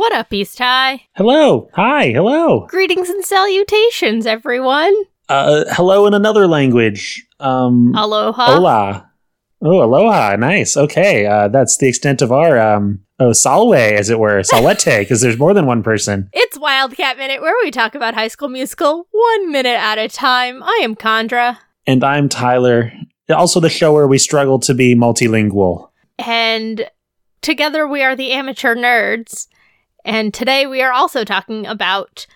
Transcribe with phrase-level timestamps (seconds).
[0.00, 1.02] What up, East High?
[1.14, 1.68] Hello.
[1.74, 2.08] Hi.
[2.12, 2.66] Hello.
[2.68, 4.94] Greetings and salutations, everyone.
[5.28, 7.26] Uh, hello in another language.
[7.38, 8.54] Um, Aloha.
[8.54, 9.10] Hola.
[9.60, 10.36] Oh, aloha.
[10.36, 10.74] Nice.
[10.74, 11.26] Okay.
[11.26, 14.42] Uh, that's the extent of our, um, oh, salve, as it were.
[14.42, 16.30] Salvete, because there's more than one person.
[16.32, 20.62] It's Wildcat Minute, where we talk about High School Musical one minute at a time.
[20.62, 21.58] I am Condra.
[21.86, 22.90] And I'm Tyler.
[23.28, 25.90] Also, the show where we struggle to be multilingual.
[26.18, 26.88] And
[27.42, 29.46] together we are the amateur nerds.
[30.04, 32.26] And today we are also talking about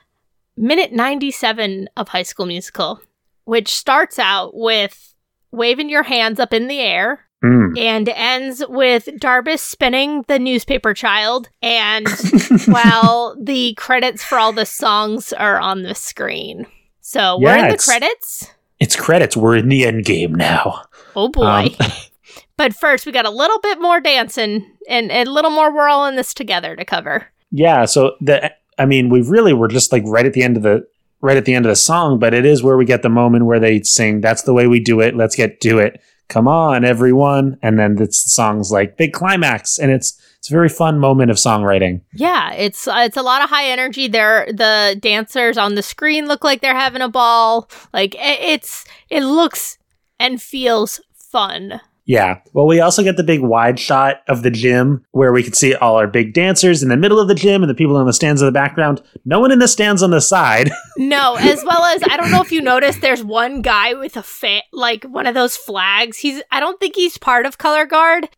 [0.56, 3.00] minute 97 of High School Musical,
[3.44, 5.14] which starts out with
[5.50, 7.78] waving your hands up in the air Mm.
[7.78, 12.08] and ends with Darbus spinning the newspaper child, and
[12.66, 16.66] while the credits for all the songs are on the screen.
[17.02, 18.50] So we're Yeah, in the credits.
[18.80, 19.36] It's credits.
[19.36, 20.84] We're in the end game now.
[21.14, 21.44] Oh boy.
[21.44, 21.70] Um,
[22.56, 26.06] but first, we got a little bit more dancing and a little more we're all
[26.06, 27.26] in this together to cover.
[27.56, 30.64] Yeah, so the I mean, we really were just like right at the end of
[30.64, 30.86] the
[31.20, 33.46] right at the end of the song, but it is where we get the moment
[33.46, 35.16] where they sing, "That's the way we do it.
[35.16, 36.00] Let's get do it.
[36.28, 40.52] Come on, everyone!" And then it's the song's like big climax, and it's it's a
[40.52, 42.00] very fun moment of songwriting.
[42.12, 44.08] Yeah, it's uh, it's a lot of high energy.
[44.08, 47.70] There, the dancers on the screen look like they're having a ball.
[47.92, 49.78] Like i- it's it looks
[50.18, 51.80] and feels fun.
[52.06, 52.40] Yeah.
[52.52, 55.74] Well, we also get the big wide shot of the gym where we can see
[55.74, 58.12] all our big dancers in the middle of the gym and the people in the
[58.12, 59.02] stands in the background.
[59.24, 60.70] No one in the stands on the side.
[60.96, 64.22] No, as well as I don't know if you noticed, there's one guy with a
[64.22, 66.18] fa- like one of those flags.
[66.18, 68.28] He's I don't think he's part of Color Guard,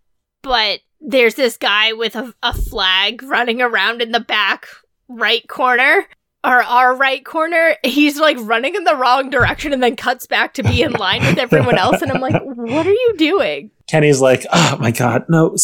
[0.42, 4.66] but there's this guy with a, a flag running around in the back
[5.06, 6.06] right corner
[6.44, 7.76] or our right corner.
[7.84, 11.22] He's like running in the wrong direction and then cuts back to be in line
[11.22, 12.02] with everyone else.
[12.02, 13.70] And I'm like, what are you doing?
[13.88, 15.56] Kenny's like, "Oh my god, no!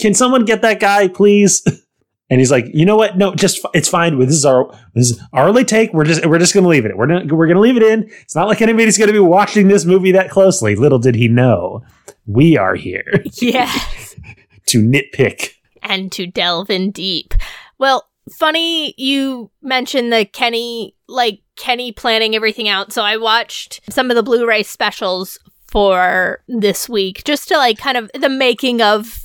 [0.00, 1.62] Can someone get that guy, please?"
[2.30, 3.16] And he's like, "You know what?
[3.16, 4.18] No, just f- it's fine.
[4.18, 5.94] This is our this is our only take.
[5.94, 6.94] We're just we're just gonna leave it.
[6.94, 8.02] We're gonna we're gonna leave it in.
[8.20, 10.76] It's not like anybody's gonna be watching this movie that closely.
[10.76, 11.82] Little did he know,
[12.26, 14.14] we are here Yes.
[14.66, 15.52] to nitpick.
[15.82, 17.32] and to delve in deep.
[17.78, 22.92] Well, funny you mentioned the Kenny, like Kenny planning everything out.
[22.92, 27.78] So I watched some of the Blu ray specials for this week just to like
[27.78, 29.24] kind of the making of.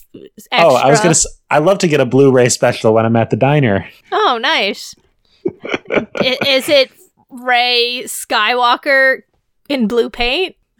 [0.51, 0.69] Extra.
[0.69, 1.09] Oh, I was gonna.
[1.11, 3.87] s- I love to get a Blu-ray special when I'm at the diner.
[4.11, 4.95] Oh, nice.
[6.23, 6.91] Is it
[7.29, 9.21] Rey Skywalker
[9.69, 10.55] in blue paint?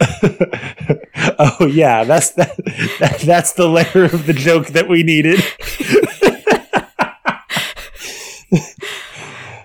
[1.38, 2.56] oh yeah, that's that,
[3.00, 3.22] that.
[3.24, 5.40] That's the layer of the joke that we needed.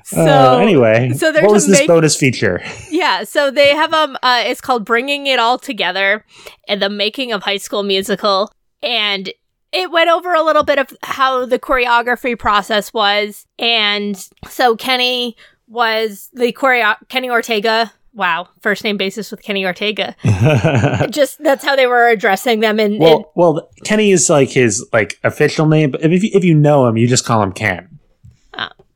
[0.04, 2.64] So Uh, anyway, so what was this make- bonus feature?
[2.90, 6.26] Yeah, so they have um uh it's called Bringing It All Together
[6.68, 8.52] and the making of High School Musical
[8.82, 9.32] and
[9.72, 15.38] it went over a little bit of how the choreography process was and so Kenny
[15.68, 20.16] was the choreo Kenny Ortega wow first name basis with Kenny Ortega
[21.12, 25.20] just that's how they were addressing them and, well, well, Kenny is like his like
[25.24, 27.99] official name, but if you, if you know him, you just call him Ken.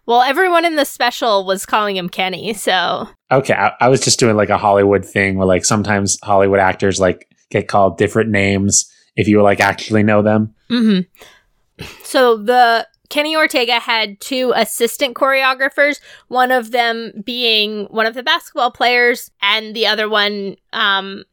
[0.05, 4.19] Well everyone in the special was calling him Kenny so Okay, I, I was just
[4.19, 8.91] doing like a Hollywood thing where like sometimes Hollywood actors like get called different names
[9.15, 10.53] if you like actually know them.
[10.69, 10.99] hmm
[12.03, 18.23] So the Kenny Ortega had two assistant choreographers, one of them being one of the
[18.23, 21.23] basketball players, and the other one, um,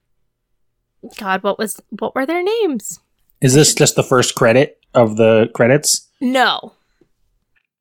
[1.19, 2.99] God, what was what were their names?
[3.41, 6.09] Is this just the first credit of the credits?
[6.21, 6.73] No,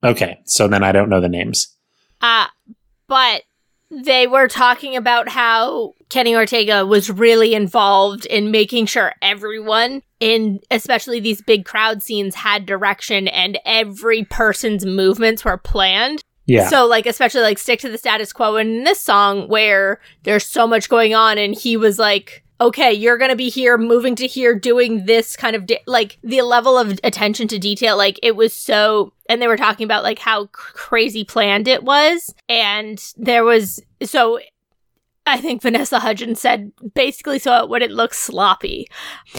[0.04, 1.76] Okay, so then I don't know the names.
[2.22, 2.48] uh,
[3.08, 3.44] but
[3.92, 10.60] they were talking about how Kenny Ortega was really involved in making sure everyone in
[10.70, 16.22] especially these big crowd scenes had direction and every person's movements were planned.
[16.46, 20.45] Yeah, So like especially like stick to the status quo in this song where there's
[20.45, 24.15] so much going on and he was like okay you're going to be here moving
[24.15, 28.19] to here doing this kind of di- like the level of attention to detail like
[28.21, 32.33] it was so and they were talking about like how cr- crazy planned it was
[32.47, 34.39] and there was so
[35.25, 38.88] I think Vanessa Hudgens said basically so it wouldn't look sloppy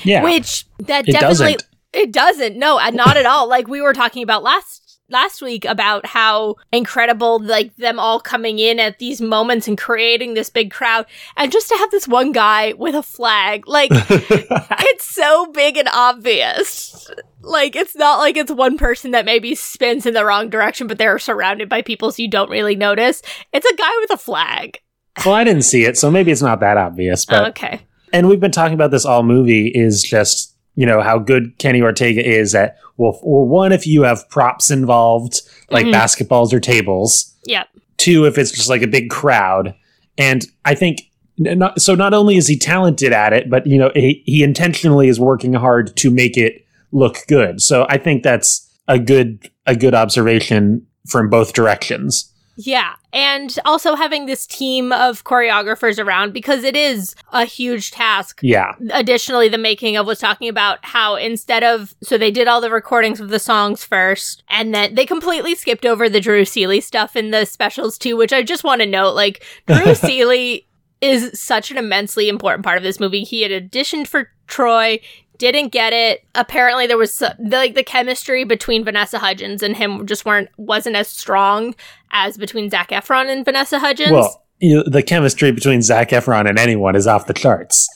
[0.04, 0.22] yeah.
[0.22, 1.64] which that it definitely doesn't.
[1.92, 2.56] it doesn't.
[2.56, 3.48] No, not at all.
[3.48, 8.58] Like we were talking about last last week about how incredible like them all coming
[8.58, 12.32] in at these moments and creating this big crowd and just to have this one
[12.32, 17.10] guy with a flag like it's so big and obvious.
[17.42, 20.98] Like it's not like it's one person that maybe spins in the wrong direction but
[20.98, 23.22] they're surrounded by people so you don't really notice.
[23.52, 24.78] It's a guy with a flag.
[25.24, 27.24] well, I didn't see it, so maybe it's not that obvious.
[27.24, 27.80] But okay.
[28.12, 31.82] and we've been talking about this all movie is just you know how good Kenny
[31.82, 35.92] Ortega is at well, well one if you have props involved like Mhm.
[35.94, 37.64] basketballs or tables, Yeah.
[37.96, 39.74] two if it's just like a big crowd,
[40.18, 41.02] and I think
[41.38, 41.94] not, so.
[41.94, 45.54] Not only is he talented at it, but you know he, he intentionally is working
[45.54, 47.62] hard to make it look good.
[47.62, 52.29] So I think that's a good a good observation from both directions.
[52.62, 52.96] Yeah.
[53.10, 58.40] And also having this team of choreographers around because it is a huge task.
[58.42, 62.60] Yeah, Additionally, the making of was talking about how instead of, so they did all
[62.60, 66.82] the recordings of the songs first, and then they completely skipped over the Drew Seeley
[66.82, 69.14] stuff in the specials too, which I just want to note.
[69.14, 70.66] Like, Drew Seeley
[71.00, 73.24] is such an immensely important part of this movie.
[73.24, 75.00] He had auditioned for Troy,
[75.40, 76.22] didn't get it.
[76.34, 80.96] Apparently, there was the, like the chemistry between Vanessa Hudgens and him just weren't wasn't
[80.96, 81.74] as strong
[82.10, 84.12] as between Zac Efron and Vanessa Hudgens.
[84.12, 87.88] well, you the chemistry between Zac Efron and anyone is off the charts.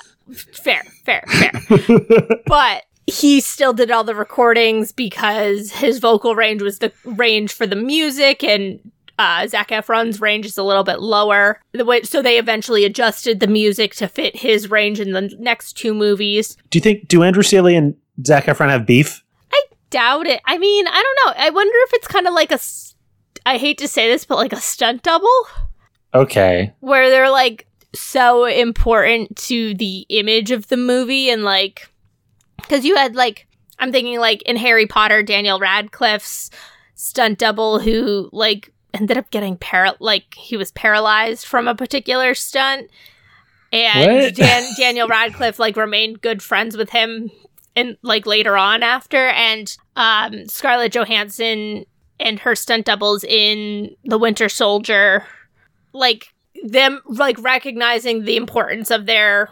[0.52, 1.52] fair, fair, fair.
[2.46, 7.66] but he still did all the recordings because his vocal range was the range for
[7.66, 8.80] the music and
[9.18, 11.60] uh, Zac Efron's range is a little bit lower.
[11.72, 15.74] The way, so they eventually adjusted the music to fit his range in the next
[15.74, 16.56] two movies.
[16.70, 17.94] Do you think do Andrew Seeley and
[18.26, 19.22] Zac Efron have beef?
[19.52, 20.40] I doubt it.
[20.46, 21.44] I mean, I don't know.
[21.44, 22.58] I wonder if it's kind of like a.
[23.46, 25.28] I hate to say this, but like a stunt double?
[26.14, 26.72] Okay.
[26.80, 31.88] where they're like so important to the image of the movie and like
[32.56, 33.46] because you had like
[33.78, 36.50] i'm thinking like in harry potter daniel radcliffe's
[36.96, 42.34] stunt double who like ended up getting par like he was paralyzed from a particular
[42.34, 42.88] stunt.
[43.72, 47.30] And Dan- daniel radcliffe like remained good friends with him
[47.74, 49.28] and like later on after.
[49.28, 51.84] And um scarlett johansson
[52.24, 55.24] and her stunt doubles in the winter soldier
[55.92, 56.26] like
[56.64, 59.50] them like recognizing the importance of their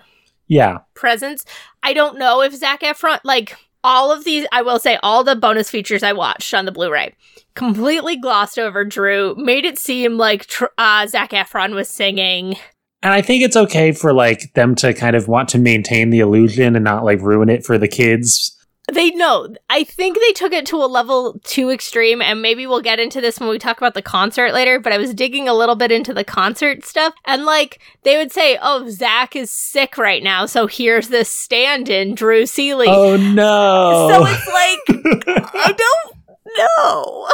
[0.49, 0.79] Yeah.
[0.95, 1.45] presence.
[1.83, 5.37] I don't know if Zac Efron like all of these I will say all the
[5.37, 7.15] bonus features I watched on the Blu-ray
[7.55, 12.57] completely glossed over Drew, made it seem like tr- uh, Zac Efron was singing.
[13.03, 16.21] And I think it's okay for like them to kind of want to maintain the
[16.21, 18.57] illusion and not like ruin it for the kids.
[18.91, 19.55] They know.
[19.71, 23.21] I think they took it to a level too extreme, and maybe we'll get into
[23.21, 24.81] this when we talk about the concert later.
[24.81, 28.33] But I was digging a little bit into the concert stuff, and like they would
[28.33, 34.09] say, "Oh, Zac is sick right now, so here's this stand-in, Drew Seeley." Oh no.
[34.11, 36.17] So it's like I don't
[36.57, 37.29] know.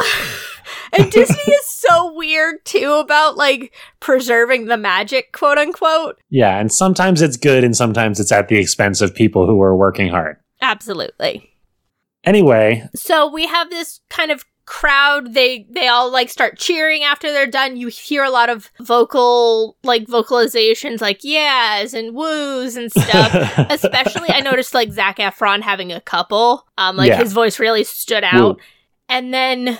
[1.03, 6.19] and Disney is so weird too about like preserving the magic, quote unquote.
[6.29, 9.75] yeah, and sometimes it's good and sometimes it's at the expense of people who are
[9.75, 10.37] working hard.
[10.61, 11.53] Absolutely.
[12.25, 15.33] Anyway, So we have this kind of crowd.
[15.33, 17.75] They they all like start cheering after they're done.
[17.75, 23.33] You hear a lot of vocal like vocalizations like yes and woos and stuff.
[23.71, 26.67] Especially i noticed like zac efron having a couple.
[26.77, 27.17] Um like Yeah.
[27.17, 28.59] his voice really stood out.
[29.07, 29.79] And then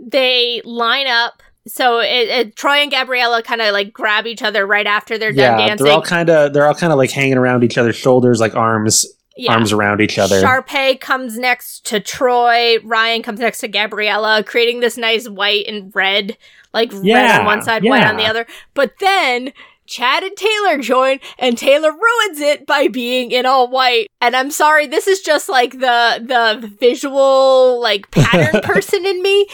[0.00, 1.40] they line up.
[1.68, 5.30] So it, it, troy and gabriella kind of like grab each other right after they're
[5.32, 7.78] done yeah, dancing they're all kind of they're all kind of like hanging around each
[7.78, 9.52] other's shoulders, like arms yeah.
[9.52, 10.42] arms around each other.
[10.42, 12.78] Sharpay comes next to Troy.
[12.84, 16.36] Ryan comes next to Gabriella, creating this nice white and red,
[16.72, 18.46] like red on one side, white on the other.
[18.74, 19.52] But then
[19.86, 24.08] Chad and Taylor join, and Taylor ruins it by being in all white.
[24.20, 29.46] And I'm sorry, this is just like the the visual like pattern person in me,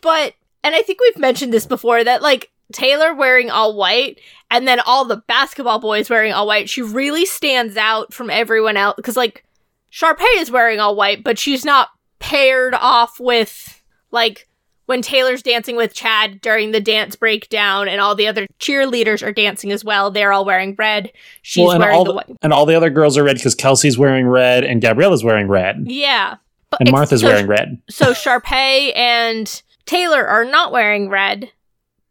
[0.00, 4.20] but and I think we've mentioned this before that like Taylor wearing all white
[4.50, 8.76] and then all the basketball boys wearing all white, she really stands out from everyone
[8.76, 9.44] else because like
[9.92, 14.46] Sharpay is wearing all white, but she's not paired off with like
[14.86, 19.32] when Taylor's dancing with Chad during the dance breakdown and all the other cheerleaders are
[19.32, 20.10] dancing as well.
[20.10, 21.12] They're all wearing red.
[21.42, 22.36] She's Well, wearing all the the, white.
[22.42, 25.84] and all the other girls are red because Kelsey's wearing red and Gabriella's wearing red
[25.86, 26.36] Yeah.
[26.70, 27.80] But and Martha's so- wearing red.
[27.90, 31.50] So Sharpay and Taylor are not wearing red,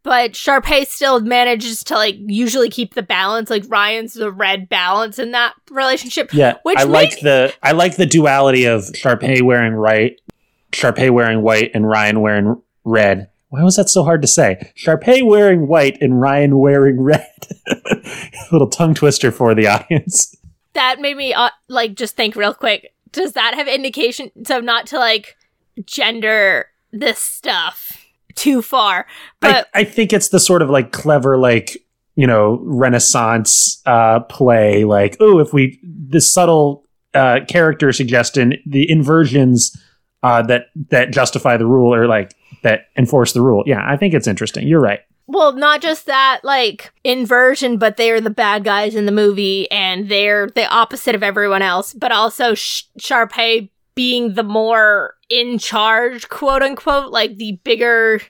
[0.02, 3.50] but Sharpay still manages to like usually keep the balance.
[3.50, 6.32] Like Ryan's the red balance in that relationship.
[6.32, 10.20] Yeah, Which I like the I like the duality of Sharpay wearing right,
[10.72, 13.28] Sharpay wearing white, and Ryan wearing red.
[13.50, 14.72] Why was that so hard to say?
[14.76, 17.26] Sharpay wearing white and Ryan wearing red.
[18.52, 20.34] Little tongue twister for the audience.
[20.74, 22.92] That made me uh, like just think real quick.
[23.10, 24.30] Does that have indication?
[24.44, 25.36] So not to like
[25.86, 27.97] gender this stuff
[28.38, 29.06] too far,
[29.40, 31.76] but I, I think it's the sort of like clever, like
[32.16, 34.84] you know, Renaissance uh, play.
[34.84, 39.76] Like, oh, if we the subtle uh, character suggestion, the inversions
[40.22, 43.62] uh, that that justify the rule or like that enforce the rule.
[43.66, 44.66] Yeah, I think it's interesting.
[44.66, 45.00] You're right.
[45.26, 50.08] well, not just that, like inversion, but they're the bad guys in the movie, and
[50.08, 51.92] they're the opposite of everyone else.
[51.92, 58.20] But also Sh- Sharpay being the more in charge, quote unquote, like the bigger,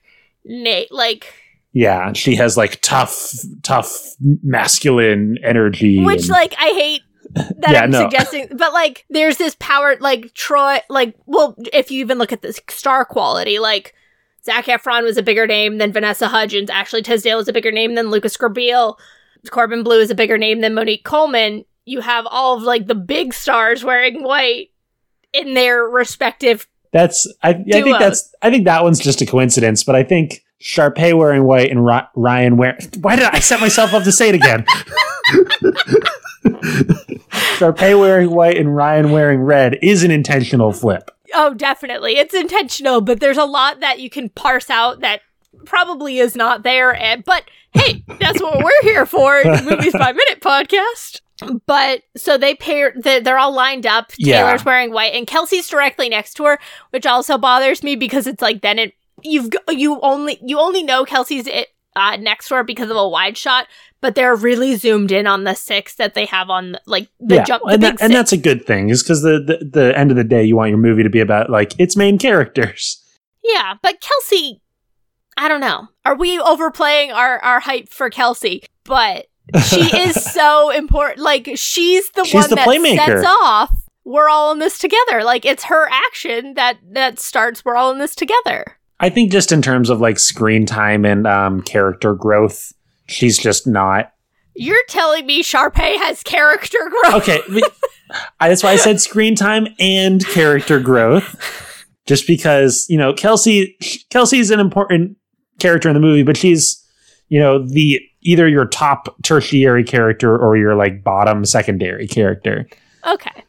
[0.45, 1.33] na- like
[1.73, 6.03] Yeah, she has like tough, tough masculine energy.
[6.05, 7.03] which and- like I hate
[7.35, 8.01] that Yeah, I'm no.
[8.03, 12.43] suggesting, but like there's this power, like Troy, like well, if you even look at
[12.43, 13.95] the star quality, like
[14.45, 17.95] Zac Efron was a bigger name than Vanessa Hudgens, Ashley Tisdale is a bigger name
[17.97, 18.97] than Lucas Grabeel,
[19.51, 21.65] Corbin Bleu is a bigger name than Monique Coleman.
[21.85, 24.71] You have all of like the big stars wearing white
[25.33, 26.67] in their respective.
[26.93, 30.45] That's I, I think that's I think that one's just a coincidence, but I think
[30.61, 34.31] Sharpay wearing white and Ry- Ryan wearing why did I set myself up to say
[34.31, 34.65] it again?
[37.59, 41.11] Sharpay wearing white and Ryan wearing red is an intentional flip.
[41.35, 45.21] Oh, definitely, it's intentional, but there's a lot that you can parse out that
[45.65, 46.95] probably is not there.
[46.95, 51.21] And but hey, that's what we're here for, the Movies by Minute podcast.
[51.67, 54.13] But so they pair, they- they're all lined up.
[54.19, 54.43] Yeah.
[54.43, 56.59] Taylor's wearing white, and Kelsey's directly next to her,
[56.91, 61.05] which also bothers me because it's like then it you've you only you only know
[61.05, 63.67] Kelsey's it, uh, next to her because of a wide shot,
[64.01, 67.45] but they're really zoomed in on the six that they have on like the yeah,
[67.45, 67.63] jump.
[67.65, 70.17] The and, that, and that's a good thing, is because the, the the end of
[70.17, 73.03] the day, you want your movie to be about like its main characters.
[73.43, 74.61] Yeah, but Kelsey,
[75.37, 75.89] I don't know.
[76.05, 78.65] Are we overplaying our our hype for Kelsey?
[78.85, 79.27] But
[79.65, 81.21] she is so important.
[81.21, 82.97] Like she's the She's one the that playmaker.
[83.23, 83.73] sets off.
[84.05, 85.23] We're all in this together.
[85.25, 87.65] Like it's her action that that starts.
[87.65, 88.65] We're all in this together.
[89.01, 92.73] I think just in terms of like screen time and um, character growth,
[93.07, 94.13] she's just not
[94.55, 97.15] You're telling me Sharpay has character growth?
[97.23, 97.41] okay.
[98.41, 101.85] that's why I said screen time and character growth.
[102.07, 103.77] Just because you know Kelsey,
[104.11, 105.17] Kelsey's an important
[105.61, 106.83] character in the movie, but she's
[107.29, 112.67] you know the either your top tertiary character or your like bottom secondary character.
[113.07, 113.45] Okay,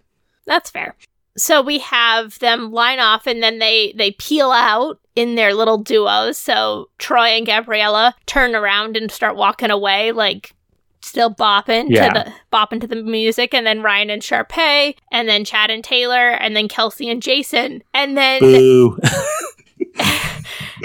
[0.46, 0.96] that's fair.
[1.38, 5.78] So we have them line off, and then they they peel out in their little
[5.78, 6.38] duos.
[6.38, 10.54] So Troy and Gabriella turn around and start walking away, like
[11.02, 12.10] still bopping Yeah.
[12.10, 15.84] to the bopping to the music, and then Ryan and Sharpay, and then Chad and
[15.84, 18.42] Taylor, and then Kelsey and Jason, and then!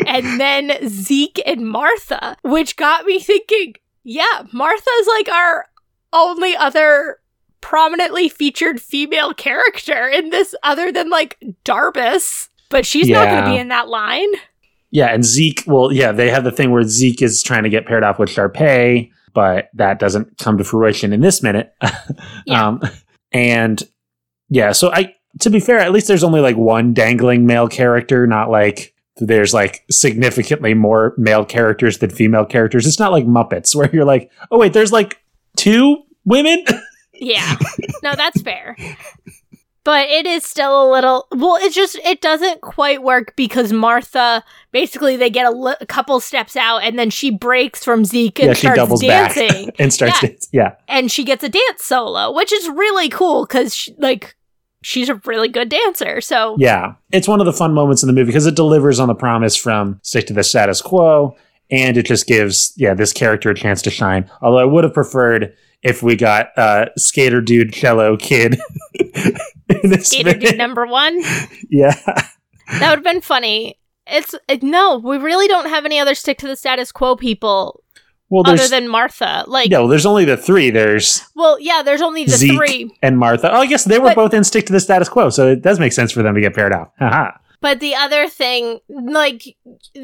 [0.06, 5.66] and then Zeke and Martha, which got me thinking, yeah, Martha's like our
[6.12, 7.18] only other
[7.60, 12.48] prominently featured female character in this other than like Darbus.
[12.68, 14.30] But she's not going to be in that line.
[14.90, 15.62] yeah, and Zeke.
[15.66, 18.30] Well, yeah, they have the thing where Zeke is trying to get paired off with
[18.30, 21.72] Sharpay, but that doesn't come to fruition in this minute.
[22.46, 22.66] Yeah.
[22.68, 22.82] um,
[23.32, 23.82] and
[24.50, 28.26] yeah, so I to be fair, at least there's only like one dangling male character,
[28.26, 32.86] not like there's like significantly more male characters than female characters.
[32.86, 35.22] It's not like Muppets where you're like, oh wait, there's like
[35.56, 36.64] two women.
[37.16, 37.56] Yeah.
[38.02, 38.76] no, that's fair.
[39.84, 44.42] But it is still a little well, it just it doesn't quite work because Martha
[44.72, 48.40] basically they get a, li- a couple steps out and then she breaks from Zeke
[48.40, 49.66] and yeah, she starts doubles dancing.
[49.66, 50.14] back and starts.
[50.22, 50.28] Yeah.
[50.28, 50.48] dancing.
[50.52, 54.34] Yeah, and she gets a dance solo, which is really cool because like
[54.84, 56.20] she's a really good dancer.
[56.20, 56.94] So yeah.
[57.12, 59.56] It's one of the fun moments in the movie because it delivers on the promise
[59.56, 61.36] from stick to the status quo,
[61.70, 64.30] and it just gives yeah this character a chance to shine.
[64.42, 68.58] Although I would have preferred if we got uh, skater dude cello kid.
[68.94, 71.20] in this skater dude number one,
[71.70, 71.94] Yeah.
[72.04, 72.26] that
[72.70, 73.78] would have been funny.
[74.06, 77.82] It's it, no, we really don't have any other stick to the status quo people
[78.42, 79.44] Well, other than Martha.
[79.46, 80.70] Like, no, there's only the three.
[80.70, 83.50] There's well, yeah, there's only the Zeke three, and Martha.
[83.52, 85.62] Oh, I guess they were But- both in stick to the status quo, so it
[85.62, 86.88] does make sense for them to get paired off.
[86.98, 87.30] Haha.
[87.64, 89.56] But the other thing, like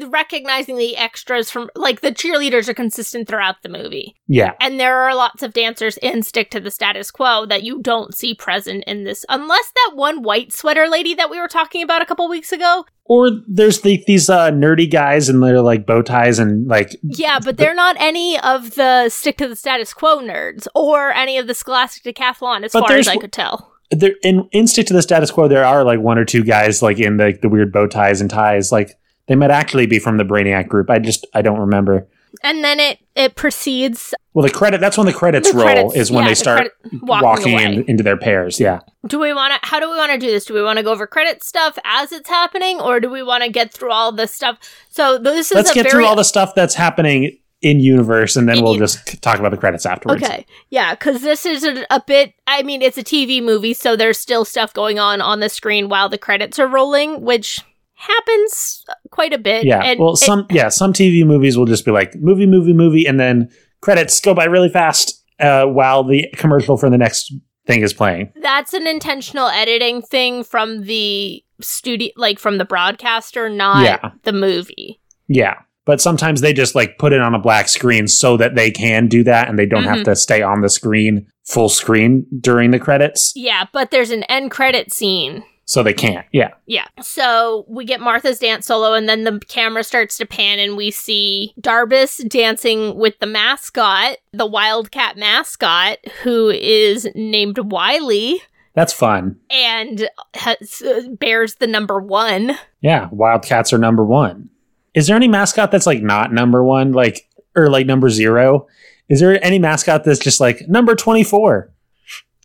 [0.07, 4.15] recognizing the extras from, like the cheerleaders are consistent throughout the movie.
[4.27, 4.53] Yeah.
[4.59, 8.15] And there are lots of dancers in Stick to the Status Quo that you don't
[8.15, 12.01] see present in this, unless that one white sweater lady that we were talking about
[12.01, 12.83] a couple weeks ago.
[13.05, 17.37] Or there's the, these uh, nerdy guys and they're like bow ties and like Yeah,
[17.43, 21.45] but they're not any of the Stick to the Status Quo nerds or any of
[21.45, 23.70] the Scholastic Decathlon, as far as I could tell.
[23.91, 25.47] There in in stick to the status quo.
[25.47, 28.29] There are like one or two guys like in the the weird bow ties and
[28.29, 28.71] ties.
[28.71, 30.89] Like they might actually be from the Brainiac group.
[30.89, 32.07] I just I don't remember.
[32.43, 34.13] And then it it proceeds.
[34.33, 36.35] Well, the credit that's when the credits The roll credits- is when yeah, they the
[36.37, 38.57] start credit- walking walking, in, into their pairs.
[38.59, 38.79] Yeah.
[39.05, 39.67] Do we want to?
[39.67, 40.45] How do we want to do this?
[40.45, 43.43] Do we want to go over credit stuff as it's happening, or do we want
[43.43, 44.57] to get through all this stuff?
[44.89, 48.49] So this is Let's get very through all the stuff that's happening in universe, and
[48.49, 50.23] then In we'll just talk about the credits afterwards.
[50.23, 50.45] Okay.
[50.69, 52.33] Yeah, because this is a, a bit.
[52.47, 55.87] I mean, it's a TV movie, so there's still stuff going on on the screen
[55.89, 57.59] while the credits are rolling, which,
[57.95, 59.63] happens quite a bit.
[59.65, 59.81] Yeah.
[59.83, 63.05] and well, it- some yeah, some TV movies will just be like movie, movie, movie,
[63.05, 63.49] and then
[63.81, 67.31] credits go by really fast uh, while the commercial for the next
[67.67, 68.31] thing is playing.
[68.41, 74.11] that's an intentional editing thing from the studio, like from the broadcaster, not Yeah.
[74.23, 74.99] the movie.
[75.27, 75.59] Yeah.
[75.85, 79.07] But sometimes they just like put it on a black screen so that they can
[79.07, 80.05] do that and they don't have Mhm.
[80.05, 83.33] to stay on the screen full screen during the credits.
[83.35, 85.43] Yeah, but there's an end credit scene.
[85.65, 86.25] So they can't.
[86.33, 86.49] Yeah.
[86.65, 86.85] Yeah.
[87.01, 90.91] So we get Martha's dance solo, and then the camera starts to pan, and we
[90.91, 98.41] see Darbus dancing with the mascot, the Wildcat mascot, who is named Wiley
[98.75, 99.37] That's fun.
[99.49, 102.57] and has, uh, bears the number one.
[102.81, 103.07] Yeah.
[103.11, 104.49] Wildcats are number one.
[104.93, 106.91] Is there any mascot that's like not number one?
[106.91, 108.67] Like, or like number zero?
[109.09, 111.71] Is there any mascot that's just like number 24?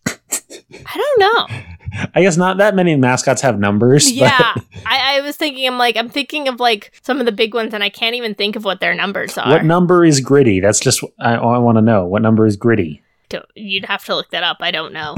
[0.06, 2.08] I don't know.
[2.14, 4.10] I guess not that many mascots have numbers.
[4.10, 4.54] Yeah.
[4.84, 7.72] I, I was thinking, I'm like, I'm thinking of like some of the big ones,
[7.72, 9.50] and I can't even think of what their numbers are.
[9.50, 10.60] what number is gritty?
[10.60, 12.04] That's just I, I want to know.
[12.06, 13.02] What number is gritty?
[13.54, 14.58] You'd have to look that up.
[14.60, 15.14] I don't know.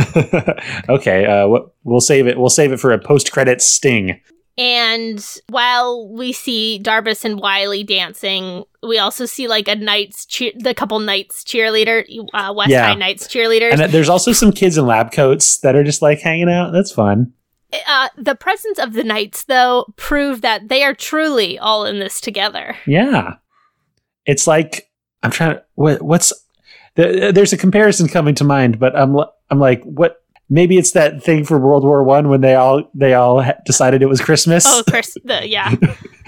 [0.88, 2.38] okay, uh, we'll save it.
[2.38, 4.20] We'll save it for a post-credit sting.
[4.58, 10.52] And while we see Darbus and Wiley dancing, we also see like a Knights, cheer-
[10.56, 12.86] the couple Knights cheerleader, uh, West Yeah.
[12.86, 13.78] High Knights cheerleaders.
[13.78, 16.72] And there's also some kids in lab coats that are just like hanging out.
[16.72, 17.32] That's fun.
[17.86, 22.20] uh, the presence of the Knights, though, prove that they are truly all in this
[22.20, 22.74] together.
[22.86, 23.34] Yeah,
[24.26, 24.90] it's like
[25.22, 25.56] I'm trying.
[25.56, 26.32] to What, what's
[26.96, 29.16] the, there's a comparison coming to mind, but I'm
[29.50, 30.16] I'm like what.
[30.50, 34.06] Maybe it's that thing for World War One when they all they all decided it
[34.06, 34.64] was Christmas.
[34.66, 35.74] Oh, Chris, the, yeah.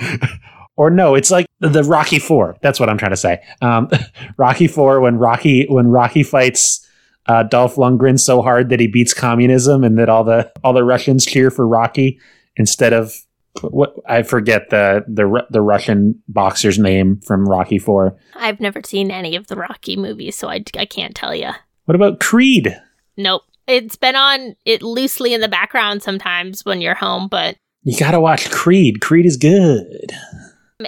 [0.77, 2.57] or no, it's like the, the Rocky Four.
[2.63, 3.43] That's what I'm trying to say.
[3.63, 3.89] Um,
[4.37, 6.87] Rocky Four when Rocky when Rocky fights
[7.27, 10.85] uh, Dolph Lundgren so hard that he beats communism, and that all the all the
[10.85, 12.19] Russians cheer for Rocky
[12.57, 13.15] instead of
[13.63, 18.17] what I forget the the the Russian boxer's name from Rocky Four.
[18.35, 21.51] I've never seen any of the Rocky movies, so I, I can't tell you.
[21.85, 22.77] What about Creed?
[23.17, 23.43] Nope.
[23.67, 28.21] It's been on it loosely in the background sometimes when you're home, but You gotta
[28.21, 29.01] watch Creed.
[29.01, 30.13] Creed is good.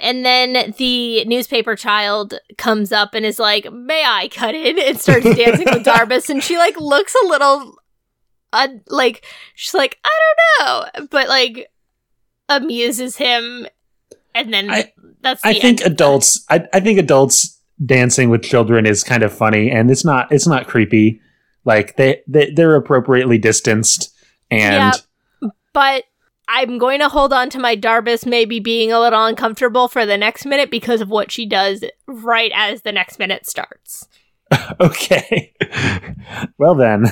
[0.01, 4.99] And then the newspaper child comes up and is like, "May I cut in?" and
[4.99, 7.75] starts dancing with Darbus, and she like looks a little,
[8.51, 10.09] uh, like she's like, "I
[10.59, 10.67] don't
[10.99, 11.67] know," but like
[12.49, 13.67] amuses him,
[14.35, 16.43] and then I- that's the I think adults.
[16.49, 20.31] I, I think adults dancing with children is kind of funny, and it's not.
[20.31, 21.21] It's not creepy.
[21.65, 24.13] Like they, they they're appropriately distanced,
[24.51, 24.93] and
[25.41, 25.49] Yeah.
[25.73, 26.03] But
[26.47, 30.17] I'm going to hold on to my Darbus maybe being a little uncomfortable for the
[30.17, 34.07] next minute because of what she does right as the next minute starts.
[34.79, 35.53] okay.
[36.57, 37.05] well then,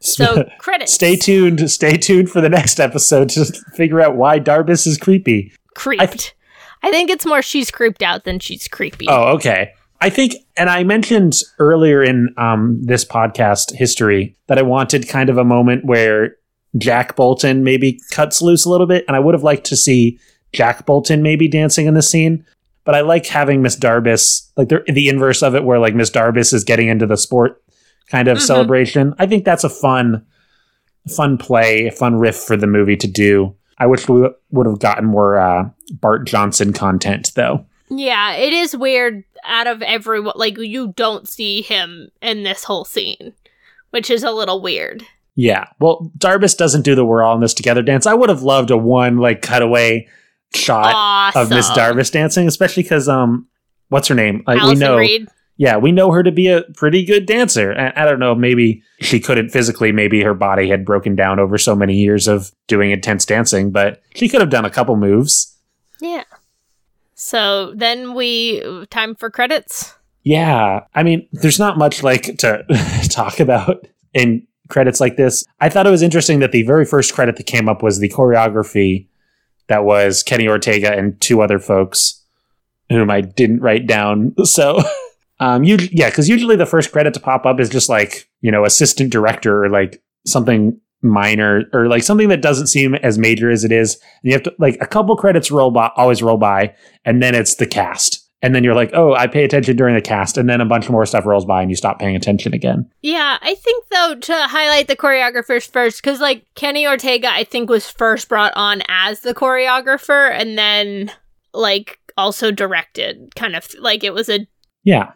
[0.00, 0.92] So credits.
[0.92, 1.70] stay tuned.
[1.70, 5.52] Stay tuned for the next episode to figure out why Darbus is creepy.
[5.74, 6.34] creeped.
[6.82, 9.06] I, think it's more she's creeped out than she's creepy.
[9.08, 9.72] Oh, okay.
[10.00, 15.28] I think, and I mentioned earlier in um, this podcast history that I wanted kind
[15.28, 16.36] of a moment where
[16.76, 20.18] Jack Bolton maybe cuts loose a little bit, and I would have liked to see
[20.52, 22.44] Jack Bolton maybe dancing in the scene.
[22.84, 26.10] But I like having Miss Darbus, like the, the inverse of it, where like Miss
[26.10, 27.62] Darbus is getting into the sport
[28.10, 28.42] kind of Mhm.
[28.42, 29.14] celebration.
[29.18, 30.24] I think that's a fun,
[31.14, 33.54] fun play, a fun riff for the movie to do.
[33.78, 35.68] I wish we would have gotten more uh,
[36.00, 37.66] Bart Johnson content, though.
[37.90, 40.34] Yeah, it is weird out of everyone.
[40.36, 43.32] Like, you don't see him in this whole scene,
[43.90, 45.04] which is a little weird.
[45.36, 45.66] Yeah.
[45.80, 48.06] Well, Darbus doesn't do the "We're all in this together" dance.
[48.06, 50.08] I would have loved a one like cutaway
[50.54, 51.42] shot Awesome.
[51.42, 53.46] of Miss Darbus dancing, especially because um,
[53.88, 54.42] what's her name?
[54.46, 55.28] Like Alyson we know, Reed.
[55.56, 57.70] yeah, we know her to be a pretty good dancer.
[57.70, 59.92] And I don't know, maybe she couldn't physically.
[59.92, 64.02] Maybe her body had broken down over so many years of doing intense dancing, but
[64.16, 65.56] she could have done a couple moves.
[66.00, 66.24] Yeah.
[67.20, 69.92] So then we time for credits.
[70.22, 72.64] Yeah, I mean, there's not much like to
[73.10, 75.44] talk about in credits like this.
[75.60, 78.08] I thought it was interesting that the very first credit that came up was the
[78.08, 79.08] choreography
[79.66, 82.22] that was Kenny Ortega and two other folks
[82.88, 84.34] whom I didn't write down.
[84.44, 84.80] So,
[85.40, 88.52] um, you yeah, because usually the first credit to pop up is just like you
[88.52, 93.50] know assistant director or like something minor or like something that doesn't seem as major
[93.50, 93.94] as it is.
[93.94, 97.34] And you have to like a couple credits roll by, always roll by, and then
[97.34, 98.24] it's the cast.
[98.40, 100.88] And then you're like, oh, I pay attention during the cast, and then a bunch
[100.88, 102.88] more stuff rolls by, and you stop paying attention again.
[103.02, 107.68] Yeah, I think though to highlight the choreographers first, because like Kenny Ortega, I think
[107.68, 111.10] was first brought on as the choreographer, and then
[111.52, 114.46] like also directed, kind of like it was a
[114.84, 115.14] Yeah,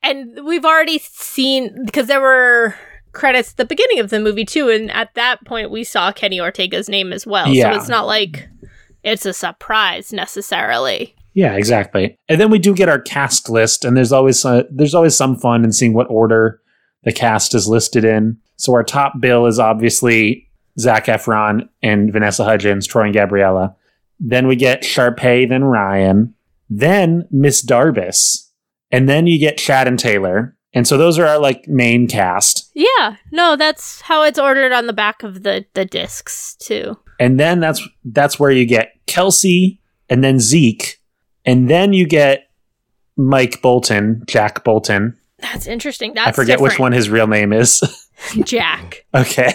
[0.00, 2.76] and we've already seen because there were
[3.12, 6.88] credits the beginning of the movie too and at that point we saw kenny ortega's
[6.88, 7.72] name as well Yeah.
[7.72, 8.48] so it's not like
[9.04, 11.14] it's a surprise necessarily.
[11.34, 12.16] Yeah, exactly.
[12.28, 15.36] And then we do get our cast list, and there's always uh, there's always some
[15.36, 16.60] fun in seeing what order
[17.04, 18.36] the cast is listed in.
[18.56, 20.48] So our top bill is obviously
[20.78, 23.74] Zac Efron and Vanessa Hudgens, Troy and Gabriella.
[24.20, 26.34] Then we get Sharpay, then Ryan,
[26.70, 28.48] then Miss Darbus,
[28.90, 30.56] and then you get Chad and Taylor.
[30.74, 32.70] And so those are our like main cast.
[32.74, 36.98] Yeah, no, that's how it's ordered on the back of the the discs too.
[37.20, 40.98] And then that's that's where you get Kelsey and then Zeke,
[41.44, 42.48] and then you get
[43.16, 45.16] Mike Bolton, Jack Bolton.
[45.38, 46.14] That's interesting.
[46.14, 47.82] That's I forget which one his real name is.
[48.44, 49.04] Jack.
[49.14, 49.54] okay.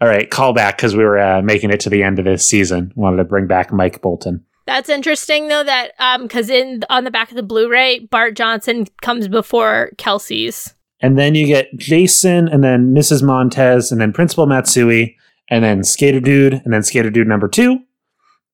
[0.00, 2.48] All right, call back because we were uh, making it to the end of this
[2.48, 2.92] season.
[2.94, 4.44] Wanted to bring back Mike Bolton.
[4.68, 8.86] That's interesting though that um because in on the back of the Blu-ray, Bart Johnson
[9.00, 10.74] comes before Kelsey's.
[11.00, 13.22] And then you get Jason, and then Mrs.
[13.22, 15.16] Montez, and then Principal Matsui,
[15.48, 17.78] and then Skater Dude, and then Skater Dude number two.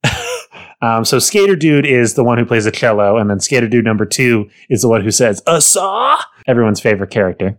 [0.83, 3.85] um, so Skater Dude is the one who plays the cello, and then Skater Dude
[3.85, 7.59] number two is the one who says "Asa," everyone's favorite character.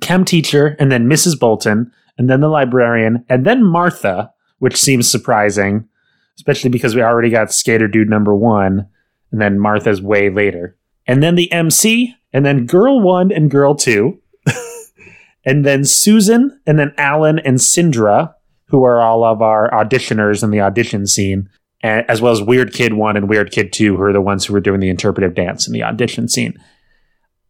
[0.00, 1.36] Chem teacher, and then Mrs.
[1.40, 5.88] Bolton, and then the librarian, and then Martha, which seems surprising,
[6.40, 8.88] especially because we already got Skater Dude number one,
[9.30, 10.74] and then Martha's way later.
[11.06, 14.18] And then the MC, and then Girl One and Girl Two,
[15.44, 18.32] and then Susan, and then Alan and Sindra,
[18.68, 21.50] who are all of our auditioners in the audition scene,
[21.82, 24.54] as well as Weird Kid One and Weird Kid Two, who are the ones who
[24.54, 26.58] were doing the interpretive dance in the audition scene.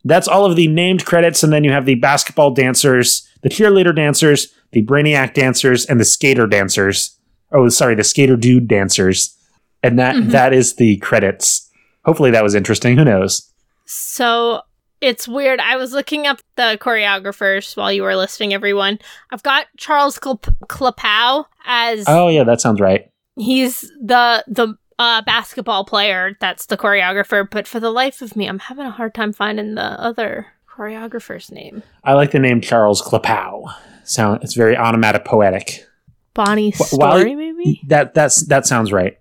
[0.05, 3.95] That's all of the named credits, and then you have the basketball dancers, the cheerleader
[3.95, 7.17] dancers, the brainiac dancers, and the skater dancers.
[7.53, 9.37] Oh, sorry, the skater dude dancers.
[9.83, 10.31] And that Mhm.
[10.31, 11.69] that is the credits.
[12.05, 12.97] Hopefully that was interesting.
[12.97, 13.51] Who knows?
[13.87, 14.61] So
[15.01, 15.59] it's weird.
[15.61, 18.99] I was looking up the choreographers while you were listing everyone.
[19.33, 23.11] I've got Charles Klep- as Oh yeah, that sounds right.
[23.37, 27.49] he's the the uh, basketball player that's the choreographer.
[27.51, 31.51] But for the life of me, I'm having a hard time finding the other choreographer's
[31.51, 31.83] name.
[32.05, 33.73] I like the name Charles Klapow.
[34.05, 35.87] Sound it's very onomatopoetic.
[36.35, 37.81] Bonnie Story, maybe.
[37.89, 39.19] That that's that sounds right.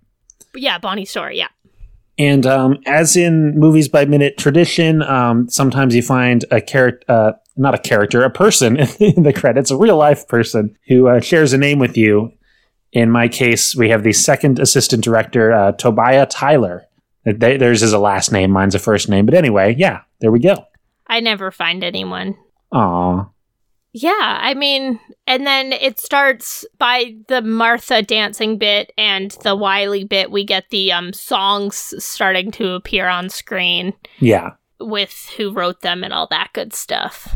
[0.52, 1.38] But yeah, Bonnie Story.
[1.38, 1.48] Yeah.
[2.18, 7.32] And um, as in movies by minute tradition, um, sometimes you find a character, uh,
[7.56, 11.54] not a character, a person in the credits, a real life person who uh, shares
[11.54, 12.34] a name with you.
[12.92, 16.86] In my case, we have the second assistant director, uh, Tobiah Tyler.
[17.24, 19.26] They, theirs is a last name, mine's a first name.
[19.26, 20.66] But anyway, yeah, there we go.
[21.08, 22.36] I never find anyone.
[22.74, 23.26] Aw.
[23.92, 30.04] Yeah, I mean, and then it starts by the Martha dancing bit and the Wiley
[30.04, 30.30] bit.
[30.32, 34.52] We get the um songs starting to appear on screen Yeah.
[34.80, 37.36] with who wrote them and all that good stuff.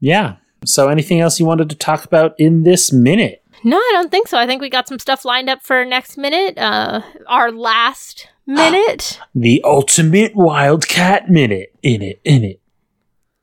[0.00, 0.36] Yeah.
[0.64, 3.42] So anything else you wanted to talk about in this minute?
[3.62, 4.38] No, I don't think so.
[4.38, 6.56] I think we got some stuff lined up for next minute.
[6.56, 9.20] Uh, our last minute.
[9.34, 11.74] The ultimate Wildcat minute.
[11.82, 12.60] In it, in it.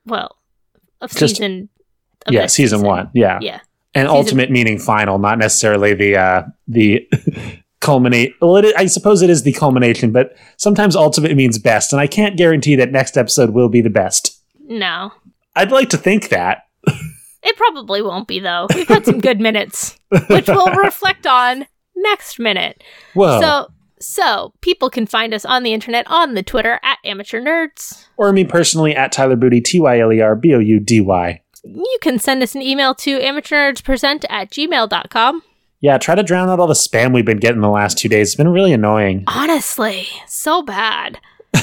[0.05, 0.37] well,
[1.01, 1.69] of Just- season.
[2.33, 3.09] Yeah, this season, one.
[3.13, 3.39] Yeah.
[3.41, 3.59] Yeah.
[3.95, 7.07] and Season- ultimate meaning final, not necessarily the uh, the
[7.81, 8.33] culminate.
[8.41, 12.07] Well, it, I suppose it is the culmination, but sometimes ultimate means best, and I
[12.07, 14.41] can't guarantee that next episode will be the best.
[14.67, 15.11] No,
[15.55, 16.63] I'd like to think that.
[17.43, 18.67] it probably won't be though.
[18.75, 19.97] We've had some good minutes,
[20.29, 22.83] which we'll reflect on next minute.
[23.13, 23.39] Whoa!
[23.39, 23.67] So,
[23.99, 28.05] so people can find us on the internet on the Twitter at Amateur Nerds.
[28.17, 30.99] or me personally at Tyler Boudy T Y L E R B O U D
[31.01, 31.41] Y.
[31.75, 35.43] You can send us an email to amateurnerdspresent at gmail.com.
[35.80, 38.27] Yeah, try to drown out all the spam we've been getting the last two days.
[38.30, 39.23] It's been really annoying.
[39.27, 41.19] Honestly, so bad.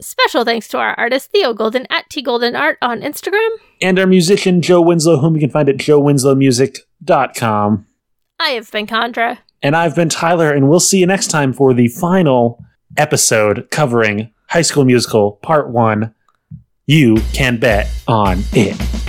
[0.00, 3.48] Special thanks to our artist Theo Golden at T Golden Art on Instagram.
[3.82, 7.86] And our musician Joe Winslow, whom you can find at joewinslowmusic.com.
[8.38, 9.38] I have been Condra.
[9.62, 12.64] And I've been Tyler, and we'll see you next time for the final
[12.96, 16.14] episode covering High School Musical Part 1.
[16.86, 18.99] You can bet on it.